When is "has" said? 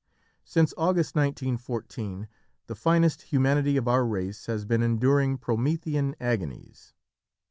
4.47-4.65